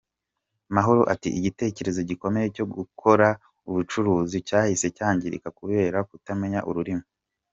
Mahoro 0.75 1.01
ati 1.13 1.29
“Igitekerezo 1.39 1.99
gikomeye 2.09 2.47
cyo 2.55 2.65
gukora 2.75 3.27
ubucuruzi 3.69 4.37
cyahise 4.47 4.87
cyangirika 4.97 5.47
kubera 5.59 5.97
kutamenya 6.09 6.61
ururimi. 6.69 7.05